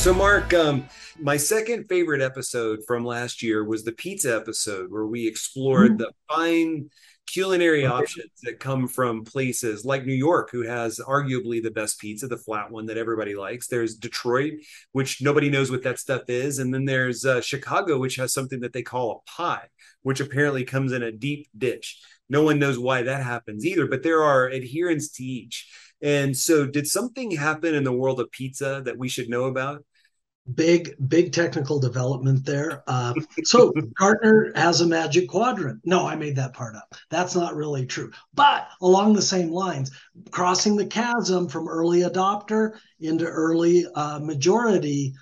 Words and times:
So, 0.00 0.14
Mark, 0.14 0.54
um, 0.54 0.88
my 1.18 1.36
second 1.36 1.86
favorite 1.86 2.22
episode 2.22 2.78
from 2.86 3.04
last 3.04 3.42
year 3.42 3.62
was 3.62 3.84
the 3.84 3.92
pizza 3.92 4.34
episode 4.34 4.90
where 4.90 5.04
we 5.04 5.28
explored 5.28 5.98
mm-hmm. 5.98 6.04
the 6.04 6.12
fine 6.26 6.90
culinary 7.26 7.84
options 7.84 8.30
that 8.44 8.58
come 8.58 8.88
from 8.88 9.24
places 9.24 9.84
like 9.84 10.06
New 10.06 10.14
York, 10.14 10.48
who 10.52 10.62
has 10.62 11.00
arguably 11.06 11.62
the 11.62 11.70
best 11.70 12.00
pizza, 12.00 12.26
the 12.28 12.38
flat 12.38 12.70
one 12.70 12.86
that 12.86 12.96
everybody 12.96 13.34
likes. 13.34 13.66
There's 13.66 13.94
Detroit, 13.94 14.54
which 14.92 15.20
nobody 15.20 15.50
knows 15.50 15.70
what 15.70 15.82
that 15.82 15.98
stuff 15.98 16.22
is. 16.28 16.60
And 16.60 16.72
then 16.72 16.86
there's 16.86 17.26
uh, 17.26 17.42
Chicago, 17.42 17.98
which 17.98 18.16
has 18.16 18.32
something 18.32 18.60
that 18.60 18.72
they 18.72 18.82
call 18.82 19.22
a 19.28 19.30
pie, 19.30 19.68
which 20.00 20.20
apparently 20.20 20.64
comes 20.64 20.92
in 20.92 21.02
a 21.02 21.12
deep 21.12 21.46
dish. 21.58 22.00
No 22.30 22.42
one 22.42 22.58
knows 22.58 22.78
why 22.78 23.02
that 23.02 23.22
happens 23.22 23.66
either, 23.66 23.86
but 23.86 24.02
there 24.02 24.22
are 24.22 24.50
adherents 24.50 25.10
to 25.10 25.24
each. 25.24 25.70
And 26.02 26.34
so, 26.34 26.64
did 26.66 26.86
something 26.86 27.32
happen 27.32 27.74
in 27.74 27.84
the 27.84 27.92
world 27.92 28.18
of 28.20 28.30
pizza 28.30 28.80
that 28.86 28.96
we 28.96 29.10
should 29.10 29.28
know 29.28 29.44
about? 29.44 29.84
Big 30.54 30.94
big 31.08 31.32
technical 31.32 31.78
development 31.78 32.44
there. 32.44 32.82
Uh, 32.86 33.14
so 33.44 33.72
gartner 33.98 34.52
has 34.56 34.80
a 34.80 34.86
magic 34.86 35.28
quadrant. 35.28 35.80
No 35.84 36.06
i 36.06 36.16
made 36.16 36.36
that 36.36 36.54
part 36.54 36.74
up. 36.76 36.94
That's 37.10 37.34
not 37.34 37.56
really 37.56 37.86
true. 37.86 38.10
But 38.34 38.68
along 38.82 39.14
the 39.14 39.22
same 39.22 39.50
lines 39.50 39.90
crossing 40.30 40.76
the 40.76 40.86
chasm 40.86 41.48
from 41.48 41.68
early 41.68 42.00
adopter 42.00 42.72
into 43.00 43.26
early 43.26 43.86
uh, 43.94 44.18
majority 44.18 45.14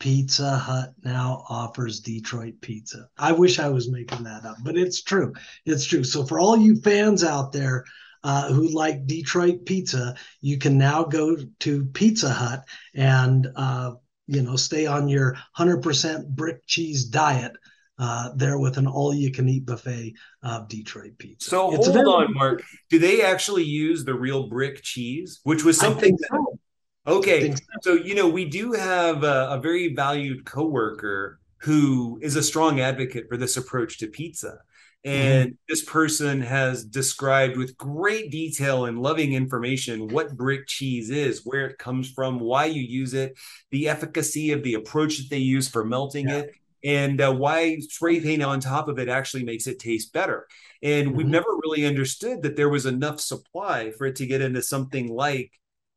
pizza 0.00 0.56
hut 0.56 0.92
now 1.04 1.44
offers 1.48 2.00
detroit 2.00 2.54
pizza. 2.60 3.08
I 3.16 3.32
wish 3.32 3.58
i 3.58 3.68
was 3.68 3.90
making 3.90 4.24
that 4.24 4.44
up 4.44 4.56
but 4.64 4.76
it's 4.76 5.02
true. 5.02 5.32
It's 5.66 5.84
true. 5.84 6.04
So 6.04 6.24
for 6.24 6.40
all 6.40 6.56
you 6.56 6.76
fans 6.76 7.24
out 7.24 7.52
there 7.52 7.84
uh, 8.24 8.50
who 8.50 8.68
like 8.68 9.06
Detroit 9.06 9.66
pizza, 9.66 10.16
you 10.40 10.56
can 10.56 10.78
now 10.78 11.04
go 11.04 11.36
to 11.60 11.84
Pizza 11.84 12.30
Hut 12.30 12.64
and 12.94 13.46
uh, 13.54 13.92
you 14.26 14.42
know, 14.42 14.56
stay 14.56 14.86
on 14.86 15.08
your 15.08 15.36
100% 15.58 16.26
brick 16.28 16.66
cheese 16.66 17.04
diet 17.04 17.52
uh, 17.98 18.30
there 18.34 18.58
with 18.58 18.76
an 18.76 18.86
all-you-can-eat 18.86 19.66
buffet 19.66 20.14
of 20.42 20.68
Detroit 20.68 21.16
pizza. 21.18 21.50
So 21.50 21.74
it's 21.74 21.86
hold 21.86 22.06
on, 22.06 22.34
Mark. 22.34 22.62
Do 22.90 22.98
they 22.98 23.22
actually 23.22 23.64
use 23.64 24.04
the 24.04 24.14
real 24.14 24.48
brick 24.48 24.82
cheese, 24.82 25.40
which 25.44 25.64
was 25.64 25.78
something? 25.78 26.16
That, 26.16 26.28
so. 26.30 26.58
Okay, 27.06 27.52
so. 27.52 27.58
so. 27.82 27.92
you 27.92 28.14
know 28.14 28.28
we 28.28 28.46
do 28.46 28.72
have 28.72 29.22
a, 29.22 29.48
a 29.50 29.60
very 29.60 29.94
valued 29.94 30.44
coworker 30.44 31.38
who 31.64 32.18
is 32.20 32.36
a 32.36 32.42
strong 32.42 32.80
advocate 32.80 33.26
for 33.26 33.38
this 33.38 33.56
approach 33.56 33.98
to 33.98 34.06
pizza. 34.06 34.58
Mm-hmm. 35.06 35.16
And 35.16 35.48
mm-hmm. 35.48 35.56
this 35.66 35.82
person 35.82 36.42
has 36.42 36.84
described 36.84 37.56
with 37.56 37.78
great 37.78 38.30
detail 38.30 38.84
and 38.84 39.00
loving 39.00 39.32
information 39.32 40.08
what 40.08 40.36
brick 40.36 40.66
cheese 40.66 41.08
is, 41.08 41.40
where 41.44 41.66
it 41.66 41.78
comes 41.78 42.10
from, 42.10 42.38
why 42.38 42.66
you 42.66 42.82
use 42.82 43.14
it, 43.14 43.34
the 43.70 43.88
efficacy 43.88 44.52
of 44.52 44.62
the 44.62 44.74
approach 44.74 45.16
that 45.18 45.30
they 45.30 45.38
use 45.38 45.68
for 45.68 45.86
melting 45.86 46.28
yeah. 46.28 46.40
it, 46.40 46.50
and 46.84 47.20
uh, 47.22 47.32
why 47.32 47.78
spray 47.78 48.20
paint 48.20 48.42
on 48.42 48.60
top 48.60 48.88
of 48.88 48.98
it 48.98 49.08
actually 49.08 49.44
makes 49.44 49.66
it 49.66 49.78
taste 49.78 50.12
better. 50.12 50.46
And 50.82 51.08
mm-hmm. 51.08 51.16
we've 51.16 51.26
never 51.26 51.48
really 51.62 51.86
understood 51.86 52.42
that 52.42 52.56
there 52.56 52.68
was 52.68 52.84
enough 52.84 53.20
supply 53.20 53.90
for 53.90 54.06
it 54.06 54.16
to 54.16 54.26
get 54.26 54.42
into 54.42 54.60
something 54.60 55.08
like 55.08 55.50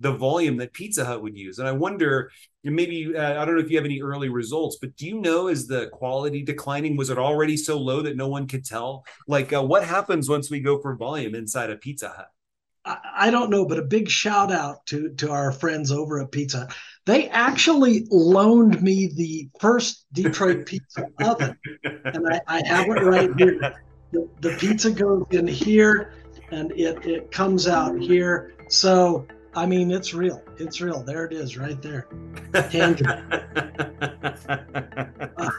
the 0.00 0.12
volume 0.12 0.56
that 0.56 0.72
Pizza 0.72 1.04
Hut 1.04 1.22
would 1.22 1.36
use. 1.36 1.58
And 1.58 1.68
I 1.68 1.72
wonder, 1.72 2.30
maybe 2.64 3.14
uh, 3.14 3.40
I 3.40 3.44
don't 3.44 3.54
know 3.54 3.60
if 3.60 3.70
you 3.70 3.76
have 3.76 3.84
any 3.84 4.00
early 4.00 4.30
results, 4.30 4.78
but 4.80 4.96
do 4.96 5.06
you 5.06 5.20
know 5.20 5.48
is 5.48 5.66
the 5.66 5.88
quality 5.88 6.42
declining? 6.42 6.96
Was 6.96 7.10
it 7.10 7.18
already 7.18 7.56
so 7.56 7.78
low 7.78 8.00
that 8.02 8.16
no 8.16 8.28
one 8.28 8.46
could 8.46 8.64
tell? 8.64 9.04
Like, 9.28 9.52
uh, 9.52 9.62
what 9.62 9.84
happens 9.84 10.28
once 10.28 10.50
we 10.50 10.60
go 10.60 10.80
for 10.80 10.96
volume 10.96 11.34
inside 11.34 11.70
a 11.70 11.76
Pizza 11.76 12.08
Hut? 12.08 12.28
I 12.84 13.30
don't 13.30 13.50
know, 13.50 13.66
but 13.66 13.78
a 13.78 13.82
big 13.82 14.08
shout 14.08 14.50
out 14.50 14.86
to 14.86 15.10
to 15.16 15.30
our 15.30 15.52
friends 15.52 15.92
over 15.92 16.18
at 16.20 16.32
Pizza. 16.32 16.66
They 17.04 17.28
actually 17.28 18.06
loaned 18.10 18.82
me 18.82 19.10
the 19.14 19.50
first 19.60 20.06
Detroit 20.14 20.64
pizza 20.66 21.06
oven, 21.22 21.58
and 21.84 22.26
I, 22.26 22.40
I 22.46 22.66
have 22.66 22.86
it 22.86 23.02
right 23.02 23.30
here. 23.36 23.82
The, 24.12 24.28
the 24.40 24.56
pizza 24.58 24.90
goes 24.90 25.26
in 25.30 25.46
here, 25.46 26.14
and 26.50 26.72
it 26.72 27.04
it 27.04 27.30
comes 27.30 27.68
out 27.68 28.00
here. 28.00 28.54
So 28.68 29.26
I 29.54 29.66
mean, 29.66 29.90
it's 29.90 30.14
real. 30.14 30.42
It's 30.58 30.80
real. 30.80 31.02
There 31.02 31.24
it 31.24 31.32
is, 31.32 31.56
right 31.56 31.80
there. 31.82 32.06
Tangible. 32.52 33.10
uh, 35.36 35.50